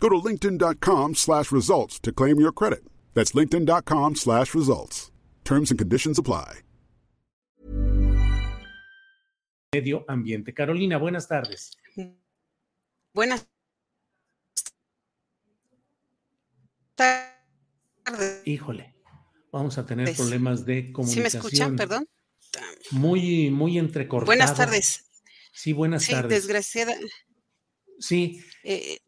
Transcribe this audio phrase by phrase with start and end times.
[0.00, 2.84] Go to linkedin.com slash results to claim your credit.
[3.14, 5.10] That's linkedin.com slash results.
[5.44, 6.60] Terms and conditions apply.
[9.74, 10.54] Medio ambiente.
[10.54, 11.76] Carolina, buenas tardes.
[13.12, 13.46] Buenas
[16.94, 18.42] tardes.
[18.44, 18.94] Híjole,
[19.50, 21.30] vamos a tener problemas de comunicación.
[21.30, 21.76] ¿Sí me escuchan?
[21.76, 22.08] Perdón.
[22.92, 24.26] Muy, muy entrecortado.
[24.26, 25.04] Buenas tardes.
[25.52, 26.30] Sí, buenas sí, tardes.
[26.30, 26.94] desgraciada.
[27.98, 28.44] Sí.
[28.62, 28.98] Eh,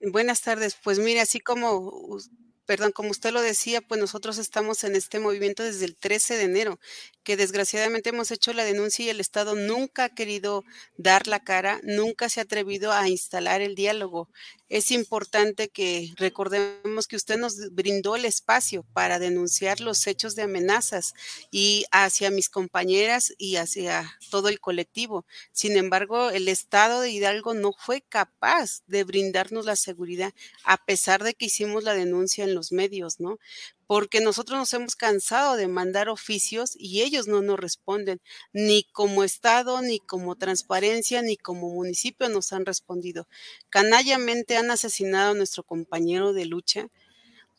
[0.00, 0.76] buenas tardes.
[0.82, 2.18] Pues mire, así como,
[2.66, 6.44] perdón, como usted lo decía, pues nosotros estamos en este movimiento desde el 13 de
[6.44, 6.78] enero,
[7.26, 10.62] que desgraciadamente hemos hecho la denuncia y el Estado nunca ha querido
[10.96, 14.28] dar la cara, nunca se ha atrevido a instalar el diálogo.
[14.68, 20.42] Es importante que recordemos que usted nos brindó el espacio para denunciar los hechos de
[20.42, 21.14] amenazas
[21.50, 25.26] y hacia mis compañeras y hacia todo el colectivo.
[25.50, 31.24] Sin embargo, el Estado de Hidalgo no fue capaz de brindarnos la seguridad, a pesar
[31.24, 33.38] de que hicimos la denuncia en los medios, ¿no?
[33.86, 38.20] Porque nosotros nos hemos cansado de mandar oficios y ellos no nos responden,
[38.52, 43.28] ni como Estado, ni como transparencia, ni como municipio nos han respondido.
[43.70, 46.88] Canallamente han asesinado a nuestro compañero de lucha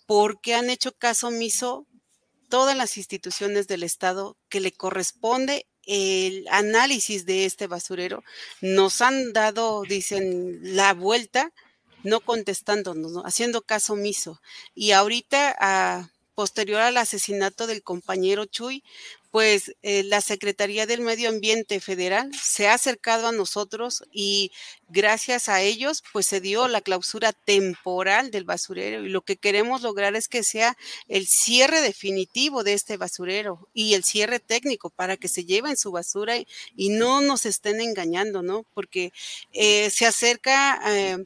[0.06, 1.86] porque han hecho caso omiso
[2.50, 8.24] todas las instituciones del Estado que le corresponde el análisis de este basurero.
[8.62, 11.54] Nos han dado, dicen, la vuelta
[12.04, 14.42] no contestándonos, haciendo caso omiso.
[14.76, 18.84] Y ahorita, a, posterior al asesinato del compañero Chuy,
[19.32, 24.52] pues eh, la Secretaría del Medio Ambiente Federal se ha acercado a nosotros y
[24.88, 29.82] gracias a ellos pues se dio la clausura temporal del basurero y lo que queremos
[29.82, 30.78] lograr es que sea
[31.08, 35.92] el cierre definitivo de este basurero y el cierre técnico para que se lleven su
[35.92, 38.64] basura y, no nos estén engañando, ¿no?
[38.76, 39.12] Porque
[39.54, 40.80] eh, se acerca...
[40.86, 41.26] Eh,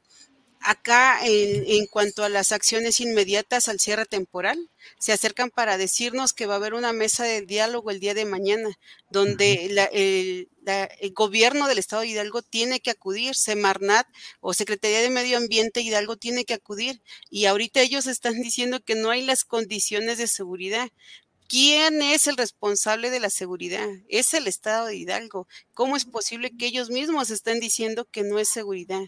[0.64, 6.46] acá en, cuanto a las acciones inmediatas al cierre temporal, se acercan para decirnos que
[6.46, 8.78] va a haber una mesa de diálogo el día de mañana,
[9.10, 14.08] donde el, gobierno del Estado de Hidalgo tiene que acudir, Semarnat
[14.40, 17.02] o Secretaría de Medio Ambiente Hidalgo tiene que acudir.
[17.30, 20.90] Y ahorita ellos están diciendo que no hay las condiciones de seguridad.
[21.52, 23.90] ¿Quién es el responsable de la seguridad?
[24.08, 25.50] Es el Estado de Hidalgo.
[25.74, 29.04] ¿Cómo es posible que ellos mismos estén diciendo que no es seguridad?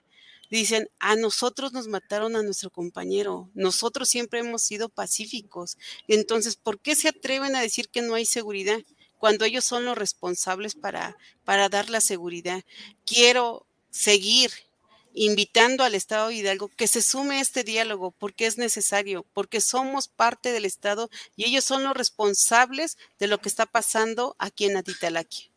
[0.57, 5.77] Dicen, a nosotros nos mataron a nuestro compañero, nosotros siempre hemos sido pacíficos.
[6.07, 8.79] Entonces, ¿por qué se atreven a decir que no hay seguridad
[9.17, 12.63] cuando ellos son los responsables para, para dar la seguridad?
[13.05, 14.51] Quiero seguir
[15.13, 19.61] invitando al Estado de Hidalgo que se sume a este diálogo porque es necesario, porque
[19.61, 24.65] somos parte del Estado y ellos son los responsables de lo que está pasando aquí
[24.65, 25.52] en Atitalaqui.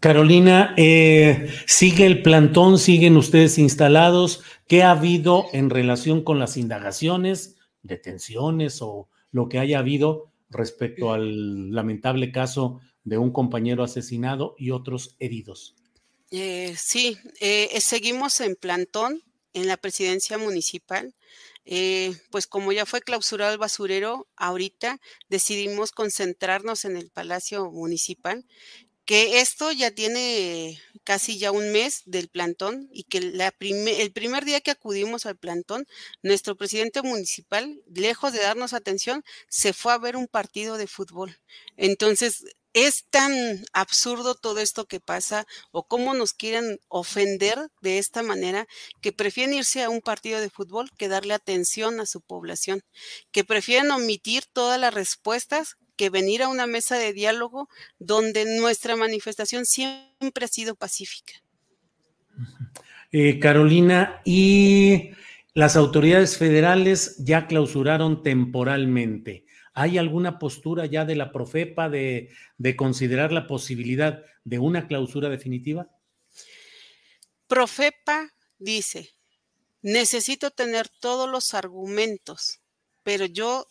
[0.00, 2.78] Carolina, eh, ¿sigue el plantón?
[2.78, 4.42] ¿Siguen ustedes instalados?
[4.66, 11.12] ¿Qué ha habido en relación con las indagaciones, detenciones o lo que haya habido respecto
[11.12, 15.76] al lamentable caso de un compañero asesinado y otros heridos?
[16.30, 19.22] Eh, sí, eh, seguimos en plantón
[19.52, 21.14] en la presidencia municipal.
[22.30, 24.98] pues como ya fue clausurado el basurero, ahorita
[25.28, 28.44] decidimos concentrarnos en el Palacio Municipal
[29.10, 34.60] que esto ya tiene casi ya un mes del plantón y que el primer día
[34.60, 35.84] que acudimos al plantón,
[36.22, 41.36] nuestro presidente municipal, lejos de darnos atención, se fue a ver un partido de fútbol.
[41.76, 43.32] Entonces, es tan
[43.72, 48.68] absurdo todo esto que pasa o cómo nos quieren ofender de esta manera
[49.00, 52.84] que prefieren irse a un partido de fútbol que darle atención a su población,
[53.32, 57.68] que prefieren omitir todas las respuestas que venir a una mesa de diálogo
[57.98, 61.34] donde nuestra manifestación siempre ha sido pacífica.
[63.12, 65.10] Eh, Carolina, y
[65.52, 69.44] las autoridades federales ya clausuraron temporalmente.
[69.74, 75.28] ¿Hay alguna postura ya de la Profepa de, de considerar la posibilidad de una clausura
[75.28, 75.90] definitiva?
[77.46, 79.10] Profepa dice,
[79.82, 82.62] necesito tener todos los argumentos,
[83.02, 83.66] pero yo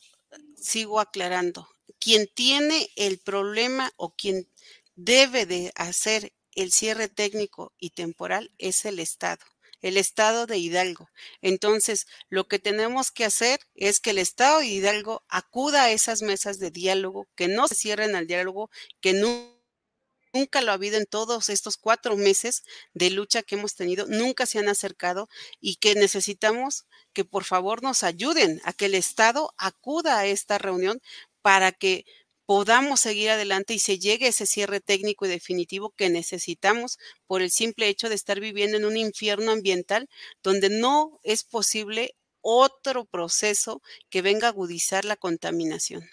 [0.55, 1.67] sigo aclarando,
[1.99, 4.49] quien tiene el problema o quien
[4.95, 9.43] debe de hacer el cierre técnico y temporal es el Estado,
[9.81, 11.09] el Estado de Hidalgo.
[11.41, 16.21] Entonces, lo que tenemos que hacer es que el Estado de Hidalgo acuda a esas
[16.21, 18.69] mesas de diálogo, que no se cierren al diálogo,
[19.01, 22.63] que nunca lo ha habido en todos estos cuatro meses
[22.93, 25.27] de lucha que hemos tenido, nunca se han acercado
[25.59, 30.57] y que necesitamos que por favor nos ayuden a que el Estado acuda a esta
[30.57, 31.01] reunión
[31.41, 32.05] para que
[32.45, 36.97] podamos seguir adelante y se llegue ese cierre técnico y definitivo que necesitamos
[37.27, 40.09] por el simple hecho de estar viviendo en un infierno ambiental
[40.41, 46.09] donde no es posible otro proceso que venga a agudizar la contaminación.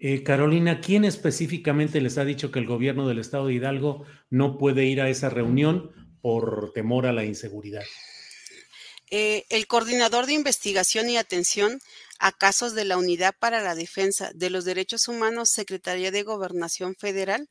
[0.00, 4.58] Eh, Carolina, ¿quién específicamente les ha dicho que el gobierno del estado de Hidalgo no
[4.58, 7.84] puede ir a esa reunión por temor a la inseguridad?
[9.10, 11.80] Eh, el coordinador de investigación y atención
[12.18, 16.94] a casos de la Unidad para la Defensa de los Derechos Humanos, Secretaría de Gobernación
[16.96, 17.48] Federal,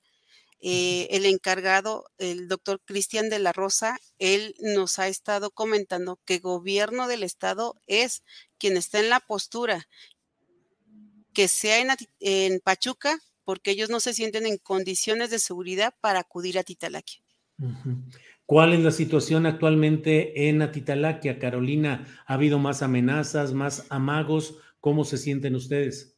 [0.60, 6.40] eh, el encargado, el doctor Cristian de la Rosa, él nos ha estado comentando que
[6.40, 8.24] gobierno del estado es
[8.58, 9.88] quien está en la postura,
[11.34, 11.86] que sea
[12.20, 17.22] en, Pachuca, porque ellos no se sienten en condiciones de seguridad para acudir a Titalaquia.
[18.48, 22.08] ¿Cuál es la situación actualmente en Atitalaquia, Carolina?
[22.26, 24.56] ¿Ha habido más amenazas, más amagos?
[24.80, 26.16] ¿Cómo se sienten ustedes?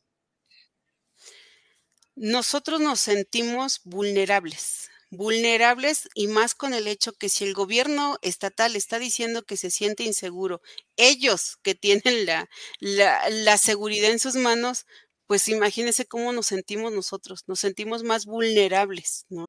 [2.15, 8.75] Nosotros nos sentimos vulnerables, vulnerables y más con el hecho que si el gobierno estatal
[8.75, 10.61] está diciendo que se siente inseguro,
[10.97, 12.47] ellos que tienen la,
[12.79, 14.85] la, seguridad en sus manos,
[15.25, 19.48] pues imagínense cómo nos sentimos nosotros, nos sentimos más vulnerables, ¿no?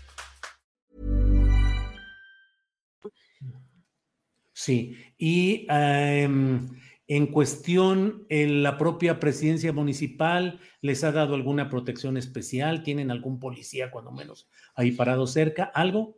[4.63, 6.69] Sí, y um,
[7.07, 13.39] en cuestión, en la propia presidencia municipal les ha dado alguna protección especial, tienen algún
[13.39, 16.15] policía cuando menos ahí parado cerca, algo.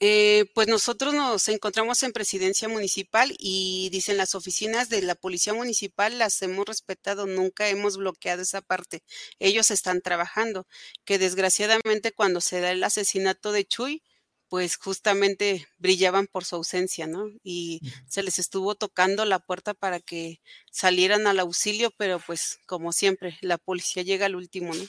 [0.00, 5.52] Eh, pues nosotros nos encontramos en presidencia municipal y dicen las oficinas de la policía
[5.52, 9.02] municipal las hemos respetado, nunca hemos bloqueado esa parte.
[9.38, 10.66] Ellos están trabajando,
[11.04, 14.02] que desgraciadamente cuando se da el asesinato de Chuy,
[14.50, 17.30] pues justamente brillaban por su ausencia, ¿no?
[17.44, 20.40] Y se les estuvo tocando la puerta para que
[20.72, 24.82] salieran al auxilio, pero pues como siempre, la policía llega al último, ¿no?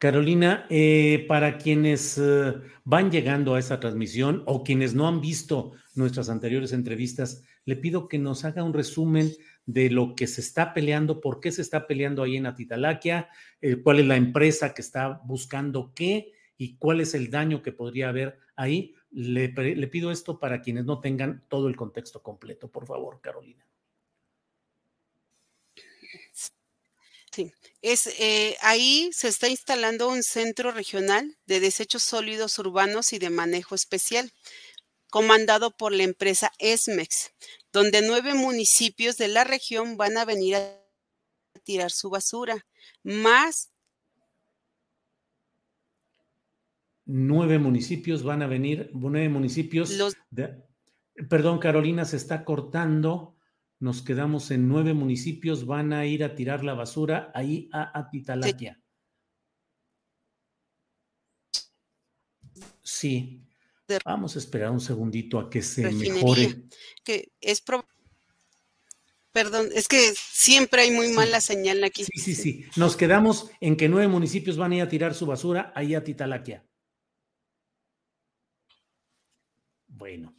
[0.00, 5.72] Carolina, eh, para quienes eh, van llegando a esa transmisión o quienes no han visto
[5.94, 9.32] nuestras anteriores entrevistas, le pido que nos haga un resumen
[9.66, 13.28] de lo que se está peleando, por qué se está peleando ahí en Atitalaquia,
[13.60, 17.72] eh, cuál es la empresa que está buscando qué y cuál es el daño que
[17.72, 18.94] podría haber ahí.
[19.10, 19.48] Le,
[19.86, 23.64] pido esto para quienes no tengan todo el contexto completo, por favor, Carolina.
[27.30, 27.52] Sí.
[27.80, 33.30] Es, eh, ahí se está instalando un centro regional de desechos sólidos urbanos y de
[33.30, 34.32] manejo especial,
[35.08, 37.30] comandado por la empresa ESMEX,
[37.72, 40.84] donde nueve municipios de la región van a venir a
[41.62, 42.66] tirar su basura,
[43.04, 43.70] más
[47.08, 49.96] nueve municipios van a venir, nueve municipios.
[51.28, 53.34] perdón, Carolina, se está cortando.
[53.80, 58.80] Nos quedamos en nueve municipios, van a ir a tirar la basura ahí a Atitalaquia.
[62.82, 63.42] Sí.
[64.04, 66.64] Vamos a esperar un segundito a que se mejore.
[67.02, 67.62] Que es
[69.32, 72.04] Perdón, es que siempre hay muy mala señal aquí.
[72.04, 72.64] Sí, sí, sí.
[72.76, 76.04] Nos quedamos en que nueve municipios van a ir a tirar su basura ahí a
[76.04, 76.67] Titalaquia.
[79.98, 80.34] Bueno,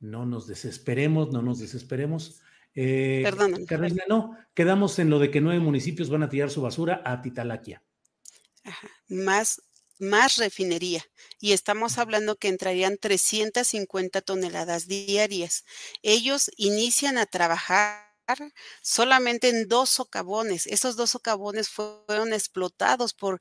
[0.00, 2.40] no nos desesperemos, no nos desesperemos.
[2.74, 3.64] Eh, Perdón.
[3.66, 7.22] Carolina, no, quedamos en lo de que nueve municipios van a tirar su basura a
[7.22, 7.82] Titalaquia.
[9.08, 9.62] Más,
[9.98, 11.04] más refinería.
[11.38, 15.64] Y estamos hablando que entrarían 350 toneladas diarias.
[16.02, 18.10] Ellos inician a trabajar
[18.82, 20.66] solamente en dos socavones.
[20.66, 23.40] Esos dos socavones fueron explotados por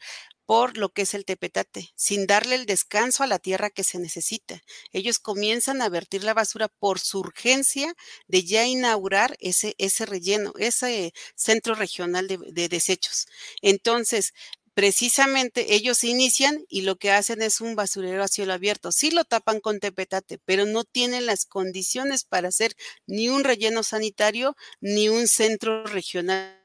[0.50, 4.00] por lo que es el tepetate, sin darle el descanso a la tierra que se
[4.00, 4.64] necesita.
[4.92, 7.94] Ellos comienzan a vertir la basura por su urgencia
[8.28, 13.28] de ya inaugurar ese, ese relleno, ese centro regional de, de desechos.
[13.62, 14.34] Entonces,
[14.74, 18.92] precisamente ellos inician y lo que hacen es un basurero a cielo abierto.
[18.92, 22.74] Sí lo tapan con tepetate, pero no tienen las condiciones para hacer
[23.06, 26.59] ni un relleno sanitario ni un centro regional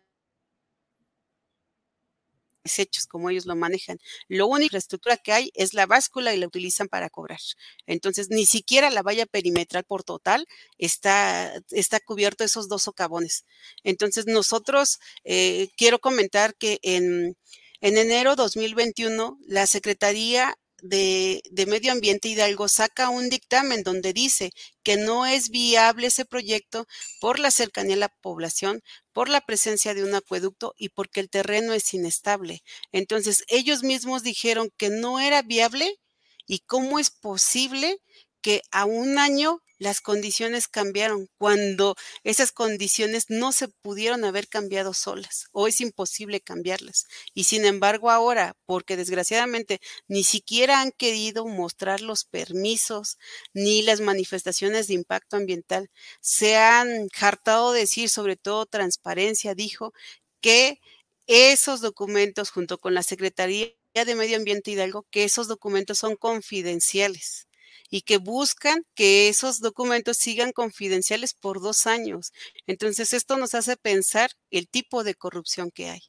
[2.64, 3.98] desechos, como ellos lo manejan.
[4.28, 7.38] Lo única estructura que hay es la báscula y la utilizan para cobrar.
[7.86, 10.46] Entonces, ni siquiera la valla perimetral por total
[10.78, 13.44] está, está cubierto esos dos socavones.
[13.84, 17.36] Entonces, nosotros, eh, quiero comentar que en,
[17.80, 24.50] en enero 2021, la Secretaría de, Medio Ambiente Hidalgo saca un dictamen donde dice
[24.82, 26.86] que no es viable ese proyecto
[27.20, 31.30] por la cercanía a la población, por la presencia de un acueducto y porque el
[31.30, 32.62] terreno es inestable.
[32.92, 35.98] Entonces, ellos mismos dijeron que no era viable
[36.46, 37.96] y cómo es posible
[38.42, 44.94] que a un año las condiciones cambiaron cuando esas condiciones no se pudieron haber cambiado
[44.94, 47.06] solas o es imposible cambiarlas.
[47.34, 53.18] Y sin embargo ahora, porque desgraciadamente ni siquiera han querido mostrar los permisos
[53.52, 59.92] ni las manifestaciones de impacto ambiental, se han hartado decir, sobre todo transparencia, dijo
[60.40, 60.80] que
[61.26, 67.48] esos documentos junto con la Secretaría de Medio Ambiente Hidalgo, que esos documentos son confidenciales
[67.90, 72.32] y que buscan que esos documentos sigan confidenciales por dos años.
[72.66, 76.00] Entonces, esto nos hace pensar el tipo de corrupción que hay.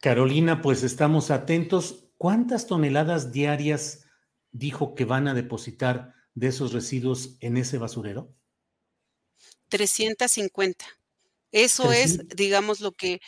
[0.00, 2.06] Carolina, pues estamos atentos.
[2.16, 4.04] ¿Cuántas toneladas diarias
[4.50, 8.34] dijo que van a depositar de esos residuos en ese basurero?
[9.68, 10.84] 350.
[11.52, 13.20] Eso es, digamos, lo que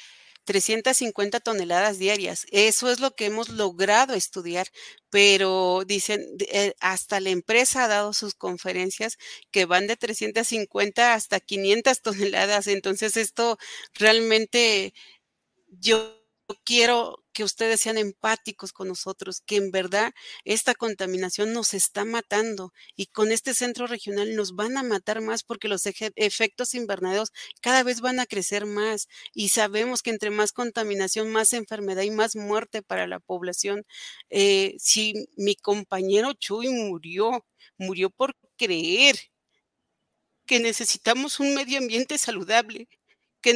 [0.44, 2.46] 350 toneladas diarias.
[2.50, 4.66] Eso es lo que hemos logrado estudiar,
[5.10, 9.18] pero dicen, eh, hasta la empresa ha dado sus conferencias
[9.50, 12.66] que van de 350 hasta 500 toneladas.
[12.68, 13.58] Entonces esto
[13.94, 14.94] realmente
[15.68, 16.18] yo
[16.64, 20.12] quiero que ustedes sean empáticos con nosotros, que en verdad
[20.44, 25.42] esta contaminación nos está matando y con este centro regional nos van a matar más
[25.42, 30.52] porque los efectos invernaderos cada vez van a crecer más y sabemos que entre más
[30.52, 33.84] contaminación, más enfermedad y más muerte para la población.
[34.30, 37.46] Eh, si mi compañero Chuy murió,
[37.78, 39.16] murió por creer
[40.46, 42.88] que necesitamos un medio ambiente saludable,
[43.40, 43.52] que,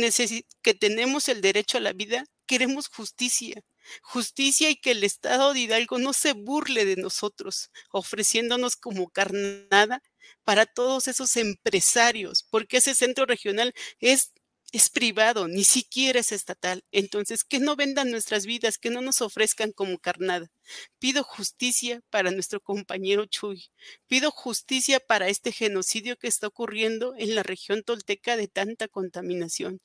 [0.63, 3.63] que tenemos el derecho a la vida, queremos justicia,
[4.03, 10.03] justicia y que el Estado de Hidalgo no se burle de nosotros, ofreciéndonos como carnada
[10.45, 14.33] para todos esos empresarios, porque ese centro regional es
[14.73, 16.85] es privado, ni siquiera es estatal.
[16.93, 20.51] Entonces, que no vendan nuestras vidas, que no nos ofrezcan como carnada.
[20.99, 23.71] Pido justicia para nuestro compañero Chuy.
[24.07, 29.81] Pido justicia para este genocidio que está ocurriendo en la región tolteca de tanta contaminación.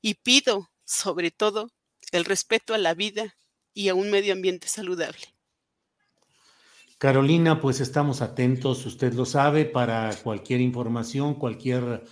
[0.00, 1.70] Y pido, sobre todo,
[2.12, 3.36] el respeto a la vida
[3.74, 5.34] y a un medio ambiente saludable.
[6.98, 12.04] Carolina, pues estamos atentos, usted lo sabe, para cualquier información, cualquier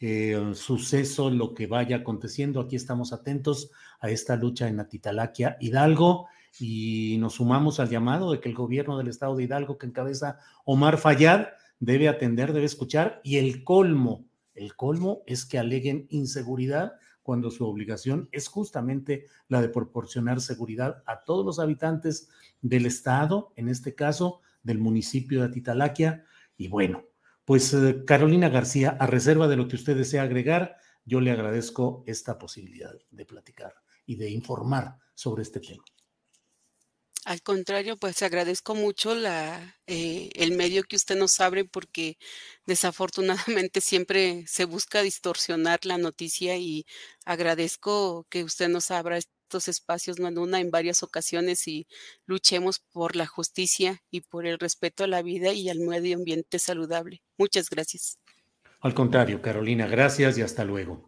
[0.00, 2.60] eh, suceso, lo que vaya aconteciendo.
[2.60, 8.40] Aquí estamos atentos a esta lucha en Atitalaquia Hidalgo y nos sumamos al llamado de
[8.40, 11.48] que el gobierno del estado de Hidalgo que encabeza Omar Fayad
[11.78, 14.24] debe atender, debe escuchar y el colmo,
[14.54, 16.92] el colmo es que aleguen inseguridad
[17.28, 22.30] cuando su obligación es justamente la de proporcionar seguridad a todos los habitantes
[22.62, 26.24] del estado, en este caso del municipio de Atitalaquia.
[26.56, 27.04] Y bueno,
[27.44, 32.02] pues eh, Carolina García, a reserva de lo que usted desea agregar, yo le agradezco
[32.06, 33.74] esta posibilidad de platicar
[34.06, 35.84] y de informar sobre este tema.
[37.28, 42.16] Al contrario, pues agradezco mucho la, eh, el medio que usted nos abre porque
[42.64, 46.86] desafortunadamente siempre se busca distorsionar la noticia y
[47.26, 51.86] agradezco que usted nos abra estos espacios, no en una, en varias ocasiones y
[52.24, 56.58] luchemos por la justicia y por el respeto a la vida y al medio ambiente
[56.58, 57.20] saludable.
[57.36, 58.18] Muchas gracias.
[58.80, 61.07] Al contrario, Carolina, gracias y hasta luego.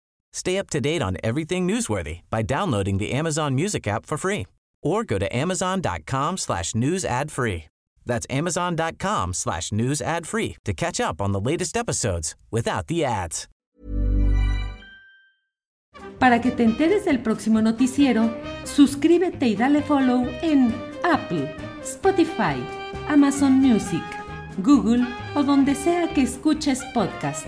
[0.33, 4.47] Stay up to date on everything newsworthy by downloading the Amazon Music app for free
[4.81, 7.65] or go to amazon.com slash news ad free.
[8.05, 13.05] That's amazon.com slash news ad free to catch up on the latest episodes without the
[13.05, 13.47] ads.
[16.19, 18.31] Para que te enteres del próximo noticiero,
[18.63, 22.63] suscríbete y dale follow en Apple, Spotify,
[23.07, 24.03] Amazon Music,
[24.59, 27.47] Google o donde sea que escuches podcast.